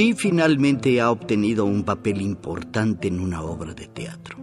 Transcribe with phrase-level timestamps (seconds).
[0.00, 4.38] G finalmente ha obtenido un papel importante en una obra de teatro.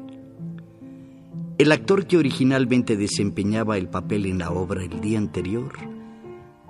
[1.58, 5.74] El actor que originalmente desempeñaba el papel en la obra el día anterior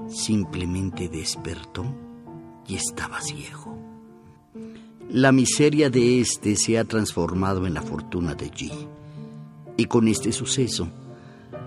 [0.08, 1.84] simplemente despertó
[2.66, 3.78] y estaba ciego.
[5.09, 8.72] La miseria de este se ha transformado en la fortuna de G.
[9.76, 10.88] Y con este suceso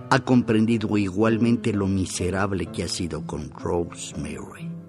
[0.08, 4.79] ha comprendido igualmente lo miserable que ha sido con Rosemary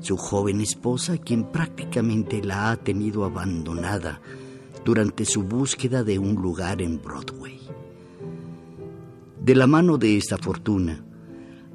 [0.00, 4.20] su joven esposa, quien prácticamente la ha tenido abandonada
[4.84, 7.60] durante su búsqueda de un lugar en Broadway.
[9.42, 11.04] De la mano de esta fortuna,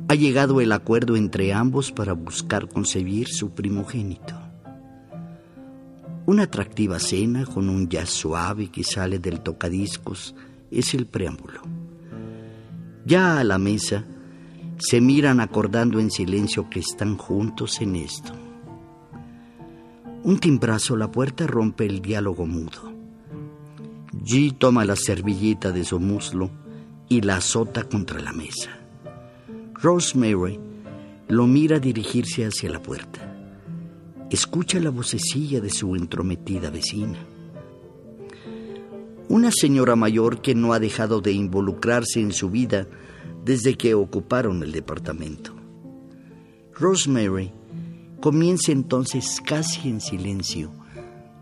[0.07, 4.35] ha llegado el acuerdo entre ambos para buscar concebir su primogénito.
[6.27, 10.35] Una atractiva cena con un jazz suave que sale del tocadiscos
[10.71, 11.61] es el preámbulo.
[13.05, 14.03] Ya a la mesa,
[14.77, 18.33] se miran acordando en silencio que están juntos en esto.
[20.23, 22.91] Un timbrazo a la puerta rompe el diálogo mudo.
[24.23, 26.49] G toma la servilleta de su muslo
[27.07, 28.71] y la azota contra la mesa.
[29.75, 30.59] Rosemary
[31.27, 33.35] lo mira dirigirse hacia la puerta.
[34.29, 37.19] Escucha la vocecilla de su entrometida vecina.
[39.29, 42.87] Una señora mayor que no ha dejado de involucrarse en su vida
[43.45, 45.53] desde que ocuparon el departamento.
[46.73, 47.51] Rosemary
[48.19, 50.71] comienza entonces casi en silencio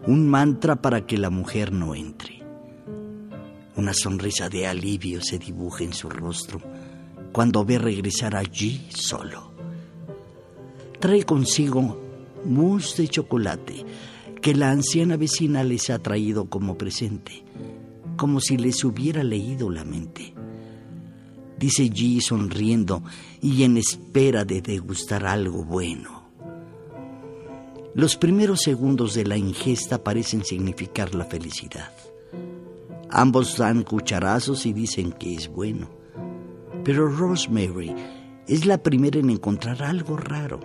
[0.05, 2.43] un mantra para que la mujer no entre.
[3.77, 6.61] Una sonrisa de alivio se dibuja en su rostro
[7.31, 9.53] cuando ve regresar allí solo.
[10.99, 12.01] Trae consigo
[12.45, 13.85] mousse de chocolate
[14.41, 17.45] que la anciana vecina les ha traído como presente,
[18.17, 20.33] como si les hubiera leído la mente
[21.57, 23.03] dice G sonriendo
[23.41, 26.23] y en espera de degustar algo bueno.
[27.95, 31.91] Los primeros segundos de la ingesta parecen significar la felicidad.
[33.09, 35.87] Ambos dan cucharazos y dicen que es bueno.
[36.83, 37.93] Pero Rosemary
[38.47, 40.59] es la primera en encontrar algo raro.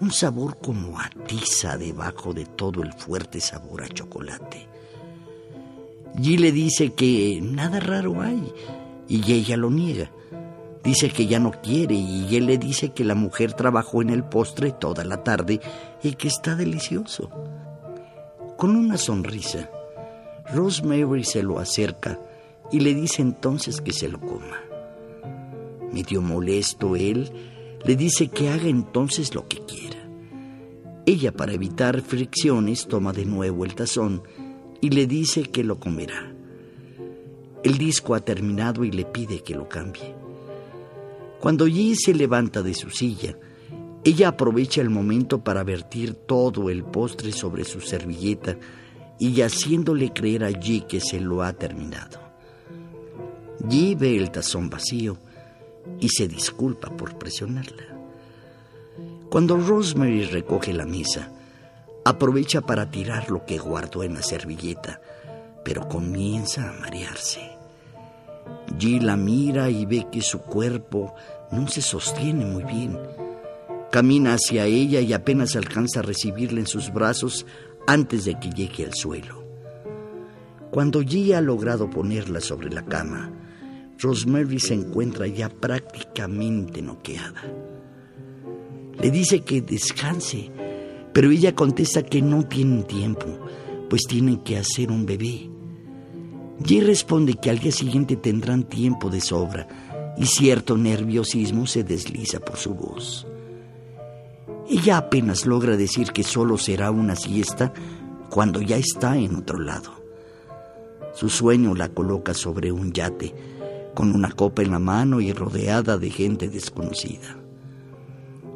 [0.00, 4.68] Un sabor como a tiza debajo de todo el fuerte sabor a chocolate.
[6.14, 8.52] G le dice que nada raro hay,
[9.12, 10.10] y ella lo niega.
[10.82, 14.24] Dice que ya no quiere y él le dice que la mujer trabajó en el
[14.24, 15.60] postre toda la tarde
[16.02, 17.28] y que está delicioso.
[18.56, 19.70] Con una sonrisa,
[20.54, 22.18] Rosemary se lo acerca
[22.70, 24.62] y le dice entonces que se lo coma.
[25.92, 27.30] Medio molesto él,
[27.84, 29.98] le dice que haga entonces lo que quiera.
[31.04, 34.22] Ella, para evitar fricciones, toma de nuevo el tazón
[34.80, 36.32] y le dice que lo comerá.
[37.62, 40.14] El disco ha terminado y le pide que lo cambie.
[41.40, 43.36] Cuando Yi se levanta de su silla,
[44.04, 48.56] ella aprovecha el momento para vertir todo el postre sobre su servilleta
[49.18, 52.20] y haciéndole creer a Yi que se lo ha terminado.
[53.68, 55.16] Yi ve el tazón vacío
[56.00, 57.84] y se disculpa por presionarla.
[59.30, 61.30] Cuando Rosemary recoge la mesa,
[62.04, 65.00] aprovecha para tirar lo que guardó en la servilleta,
[65.64, 67.51] pero comienza a marearse.
[68.78, 71.14] G la mira y ve que su cuerpo
[71.50, 72.98] no se sostiene muy bien.
[73.90, 77.46] Camina hacia ella y apenas alcanza a recibirla en sus brazos
[77.86, 79.44] antes de que llegue al suelo.
[80.70, 83.30] Cuando G ha logrado ponerla sobre la cama,
[83.98, 87.42] Rosemary se encuentra ya prácticamente noqueada.
[88.98, 90.50] Le dice que descanse,
[91.12, 93.26] pero ella contesta que no tienen tiempo,
[93.90, 95.51] pues tienen que hacer un bebé.
[96.64, 99.66] Jay responde que al día siguiente tendrán tiempo de sobra
[100.16, 103.26] y cierto nerviosismo se desliza por su voz.
[104.68, 107.72] Ella apenas logra decir que solo será una siesta
[108.30, 110.02] cuando ya está en otro lado.
[111.14, 113.34] Su sueño la coloca sobre un yate,
[113.94, 117.36] con una copa en la mano y rodeada de gente desconocida.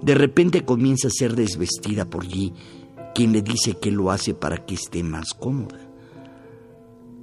[0.03, 2.53] De repente comienza a ser desvestida por G,
[3.15, 5.86] quien le dice que lo hace para que esté más cómoda.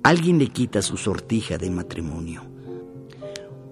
[0.04, 2.44] Alguien le quita su sortija de matrimonio.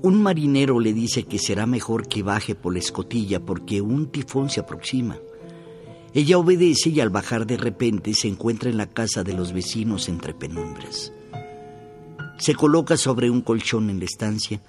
[0.02, 4.50] Un marinero le dice que será mejor que baje por la escotilla porque un tifón
[4.50, 5.18] se aproxima.
[6.14, 10.08] Ella obedece y al bajar de repente se encuentra en la casa de los vecinos
[10.08, 11.12] entre penumbras.
[12.38, 14.62] Se coloca sobre un colchón en la estancia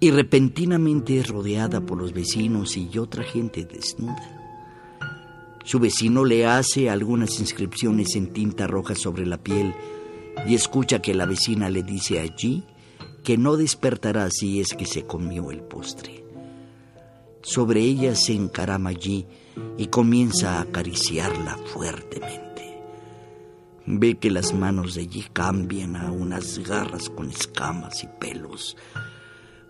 [0.00, 4.34] y repentinamente es rodeada por los vecinos y otra gente desnuda.
[5.64, 9.74] Su vecino le hace algunas inscripciones en tinta roja sobre la piel
[10.46, 12.64] y escucha que la vecina le dice allí
[13.24, 16.24] que no despertará si es que se comió el postre.
[17.42, 19.26] Sobre ella se encarama allí
[19.76, 22.82] y comienza a acariciarla fuertemente.
[23.86, 28.76] Ve que las manos de allí cambian a unas garras con escamas y pelos.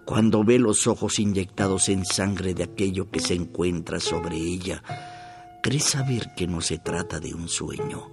[0.05, 4.83] Cuando ve los ojos inyectados en sangre de aquello que se encuentra sobre ella,
[5.63, 8.11] cree saber que no se trata de un sueño,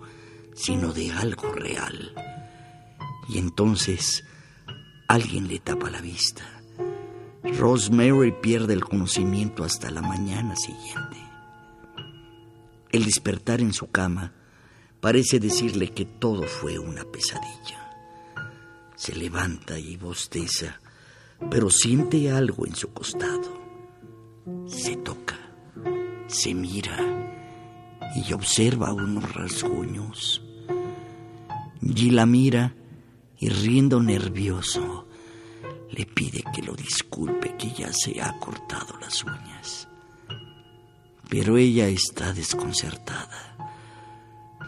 [0.54, 2.35] sino de algo real.
[3.27, 4.24] Y entonces
[5.07, 6.44] alguien le tapa la vista.
[7.44, 11.18] Rosemary pierde el conocimiento hasta la mañana siguiente.
[12.92, 14.33] El despertar en su cama
[15.00, 17.86] parece decirle que todo fue una pesadilla.
[18.95, 20.80] Se levanta y bosteza,
[21.51, 23.62] pero siente algo en su costado.
[24.68, 25.38] Se toca,
[26.27, 26.98] se mira
[28.16, 30.42] y observa unos rasguños.
[31.81, 32.74] Y la mira
[33.40, 35.08] y riendo nervioso,
[35.92, 39.88] le pide que lo disculpe que ya se ha cortado las uñas.
[41.30, 43.56] Pero ella está desconcertada.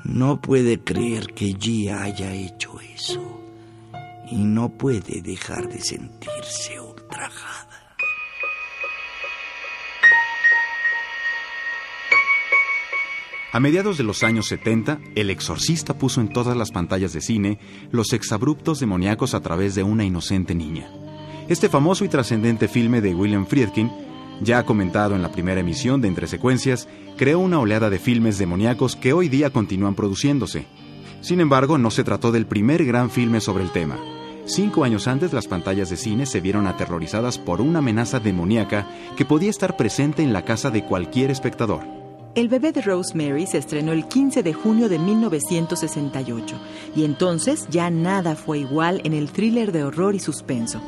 [0.04, 3.42] No puede creer que Gia haya hecho eso
[4.32, 7.47] y no puede dejar de sentirse ultrajada.
[13.54, 17.60] A mediados de los años 70, El Exorcista puso en todas las pantallas de cine
[17.92, 20.90] los exabruptos demoníacos a través de una inocente niña.
[21.48, 23.90] Este famoso y trascendente filme de William Friedkin,
[24.42, 28.98] ya comentado en la primera emisión de Entre Secuencias, creó una oleada de filmes demoníacos
[28.98, 30.66] que hoy día continúan produciéndose.
[31.22, 33.98] Sin embargo, no se trató del primer gran filme sobre el tema.
[34.44, 39.26] Cinco años antes, las pantallas de cine se vieron aterrorizadas por una amenaza demoníaca que
[39.26, 41.97] podía estar presente en la casa de cualquier espectador.
[42.38, 46.56] El bebé de Rosemary se estrenó el 15 de junio de 1968
[46.96, 50.80] y entonces ya nada fue igual en el thriller de horror y suspenso.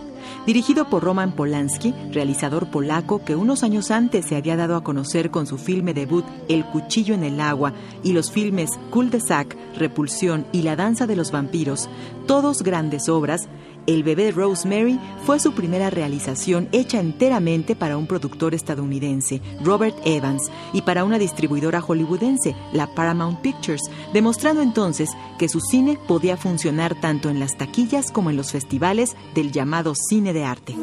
[0.45, 5.31] Dirigido por Roman Polanski, realizador polaco que unos años antes se había dado a conocer
[5.31, 7.73] con su filme debut El cuchillo en el agua
[8.03, 11.89] y los filmes Cul de Sac, Repulsión y La danza de los vampiros,
[12.27, 13.49] todos grandes obras,
[13.89, 20.51] el bebé Rosemary fue su primera realización hecha enteramente para un productor estadounidense, Robert Evans,
[20.73, 25.09] y para una distribuidora hollywoodense, la Paramount Pictures, demostrando entonces
[25.39, 29.95] que su cine podía funcionar tanto en las taquillas como en los festivales del llamado
[29.95, 30.75] cine de arte.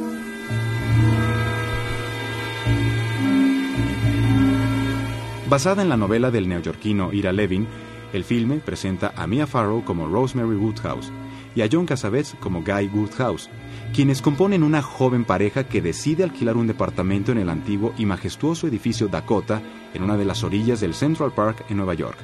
[5.49, 7.69] Basada en la novela del neoyorquino Ira Levin,
[8.13, 11.13] el filme presenta a Mia Farrow como Rosemary Woodhouse,
[11.57, 13.49] y a John Cassavetes como Guy Woodhouse,
[13.93, 18.69] quienes componen una joven pareja que decide alquilar un departamento en el antiguo y majestuoso
[18.69, 19.63] edificio Dakota
[19.95, 22.19] en una de las orillas del Central Park en Nueva York.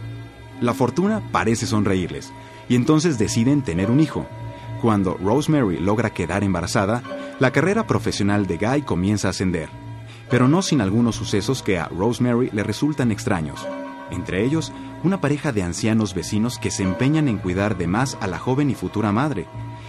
[0.61, 2.31] La fortuna parece sonreírles
[2.69, 4.27] y entonces deciden tener un hijo.
[4.83, 7.03] Cuando Rosemary logra quedar embarazada,
[7.41, 9.71] la carrera profesional de Guy comienza a ascender,
[10.29, 13.67] pero no sin algunos sucesos que a Rosemary le resultan extraños
[14.13, 18.27] entre ellos una pareja de ancianos vecinos que se empeñan en cuidar de más a
[18.27, 19.47] la joven y futura madre,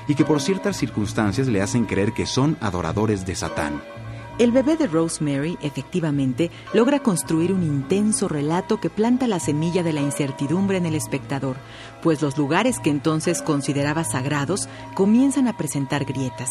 [0.07, 3.81] y que por ciertas circunstancias le hacen creer que son adoradores de Satán.
[4.39, 9.93] El bebé de Rosemary, efectivamente, logra construir un intenso relato que planta la semilla de
[9.93, 11.57] la incertidumbre en el espectador,
[12.01, 16.49] pues los lugares que entonces consideraba sagrados comienzan a presentar grietas.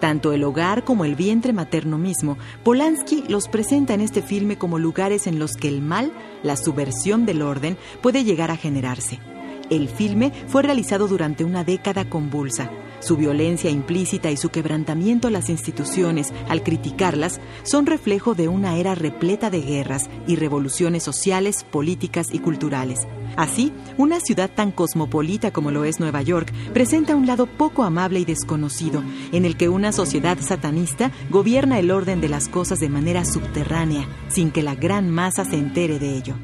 [0.00, 4.78] Tanto el hogar como el vientre materno mismo, Polanski los presenta en este filme como
[4.78, 6.10] lugares en los que el mal,
[6.42, 9.20] la subversión del orden, puede llegar a generarse.
[9.68, 12.70] El filme fue realizado durante una década convulsa.
[13.00, 18.76] Su violencia implícita y su quebrantamiento a las instituciones al criticarlas son reflejo de una
[18.78, 23.06] era repleta de guerras y revoluciones sociales, políticas y culturales.
[23.40, 28.20] Así, una ciudad tan cosmopolita como lo es Nueva York presenta un lado poco amable
[28.20, 32.90] y desconocido, en el que una sociedad satanista gobierna el orden de las cosas de
[32.90, 36.34] manera subterránea, sin que la gran masa se entere de ello.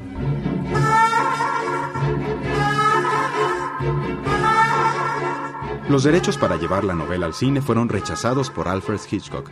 [5.89, 9.51] Los derechos para llevar la novela al cine fueron rechazados por Alfred Hitchcock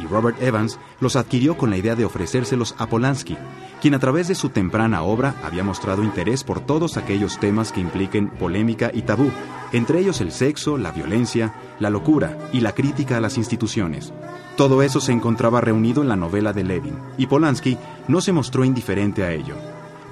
[0.00, 3.36] y Robert Evans los adquirió con la idea de ofrecérselos a Polanski,
[3.80, 7.80] quien a través de su temprana obra había mostrado interés por todos aquellos temas que
[7.80, 9.30] impliquen polémica y tabú,
[9.72, 14.12] entre ellos el sexo, la violencia, la locura y la crítica a las instituciones.
[14.56, 18.64] Todo eso se encontraba reunido en la novela de Levin, y Polanski no se mostró
[18.64, 19.56] indiferente a ello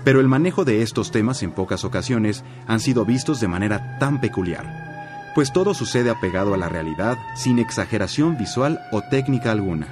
[0.04, 4.20] Pero el manejo de estos temas en pocas ocasiones han sido vistos de manera tan
[4.20, 9.88] peculiar, pues todo sucede apegado a la realidad, sin exageración visual o técnica alguna.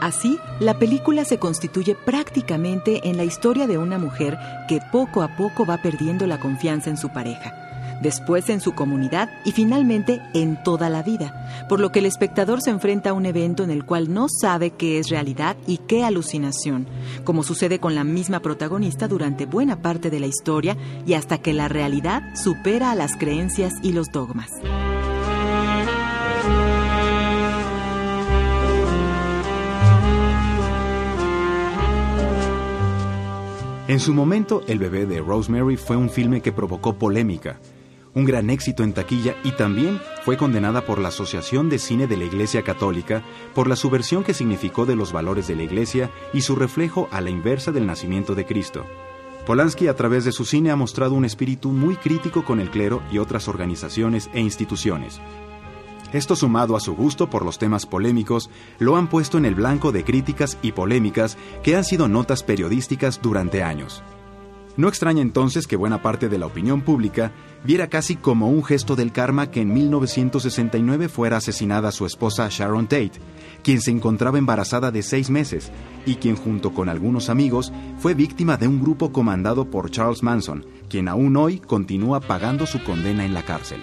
[0.00, 4.38] Así, la película se constituye prácticamente en la historia de una mujer
[4.68, 7.60] que poco a poco va perdiendo la confianza en su pareja
[8.00, 12.60] después en su comunidad y finalmente en toda la vida, por lo que el espectador
[12.62, 16.04] se enfrenta a un evento en el cual no sabe qué es realidad y qué
[16.04, 16.86] alucinación,
[17.24, 20.76] como sucede con la misma protagonista durante buena parte de la historia
[21.06, 24.50] y hasta que la realidad supera a las creencias y los dogmas.
[33.90, 37.58] En su momento, El bebé de Rosemary fue un filme que provocó polémica,
[38.14, 42.16] un gran éxito en taquilla y también fue condenada por la Asociación de Cine de
[42.16, 46.42] la Iglesia Católica por la subversión que significó de los valores de la Iglesia y
[46.42, 48.86] su reflejo a la inversa del nacimiento de Cristo.
[49.44, 53.02] Polanski a través de su cine ha mostrado un espíritu muy crítico con el clero
[53.10, 55.20] y otras organizaciones e instituciones.
[56.12, 59.92] Esto sumado a su gusto por los temas polémicos, lo han puesto en el blanco
[59.92, 64.02] de críticas y polémicas que han sido notas periodísticas durante años.
[64.76, 67.32] No extraña entonces que buena parte de la opinión pública
[67.64, 72.86] viera casi como un gesto del karma que en 1969 fuera asesinada su esposa Sharon
[72.86, 73.20] Tate,
[73.62, 75.70] quien se encontraba embarazada de seis meses
[76.06, 80.64] y quien junto con algunos amigos fue víctima de un grupo comandado por Charles Manson,
[80.88, 83.82] quien aún hoy continúa pagando su condena en la cárcel.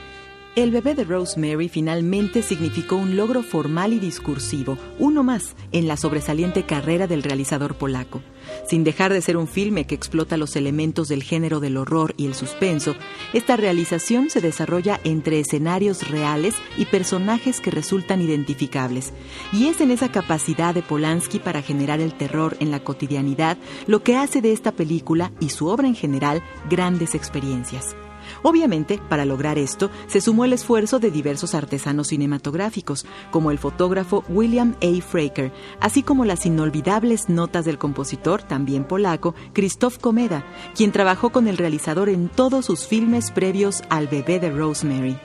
[0.58, 5.98] El bebé de Rosemary finalmente significó un logro formal y discursivo, uno más, en la
[5.98, 8.24] sobresaliente carrera del realizador polaco.
[8.68, 12.26] Sin dejar de ser un filme que explota los elementos del género del horror y
[12.26, 12.96] el suspenso,
[13.34, 19.14] esta realización se desarrolla entre escenarios reales y personajes que resultan identificables.
[19.54, 24.02] Y es en esa capacidad de Polanski para generar el terror en la cotidianidad lo
[24.02, 27.96] que hace de esta película y su obra en general grandes experiencias.
[28.43, 34.24] Obviamente, para lograr esto, se sumó el esfuerzo de diversos artesanos cinematográficos, como el fotógrafo
[34.29, 35.01] William A.
[35.01, 41.48] Fraker, así como las inolvidables notas del compositor, también polaco, Krzysztof Komeda, quien trabajó con
[41.48, 45.17] el realizador en todos sus filmes previos al bebé de Rosemary.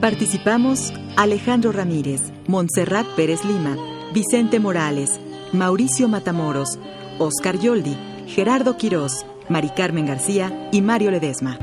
[0.00, 3.76] Participamos Alejandro Ramírez, Montserrat Pérez Lima,
[4.14, 5.20] Vicente Morales,
[5.52, 6.78] Mauricio Matamoros,
[7.18, 7.94] Oscar Yoldi,
[8.26, 11.58] Gerardo Quirós, Mari Carmen García y Mario Ledesma.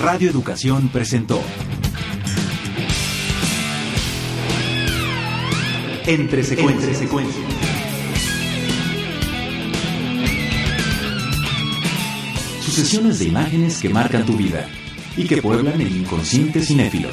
[0.00, 1.40] Radio Educación presentó
[6.08, 7.51] Entre secuencias.
[12.72, 14.66] Sucesiones de imágenes que marcan tu vida
[15.14, 17.10] y que pueblan el inconsciente cinéfilo.